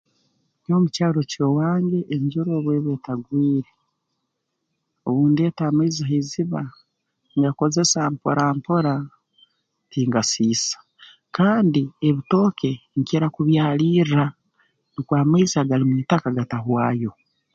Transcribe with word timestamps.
Nyowe 0.63 0.81
mu 0.83 0.89
kyaro 0.95 1.21
ky'owange 1.31 1.99
enjura 2.15 2.51
obu 2.57 2.69
eba 2.77 2.91
etagwire 2.97 3.71
obu 5.07 5.23
ndeeta 5.31 5.63
amaizi 5.67 6.01
ha 6.07 6.13
iziba 6.21 6.61
nyekozesa 7.39 7.99
mpora 8.13 8.43
mpora 8.57 8.95
tingasiisa 9.91 10.77
kandi 11.37 11.81
ebitooke 12.07 12.71
nkira 12.99 13.27
kubyalirra 13.35 14.25
nukwo 14.93 15.13
amaizi 15.23 15.55
agali 15.57 15.83
mu 15.89 15.95
itaka 16.03 16.27
gatahwayo 16.37 17.11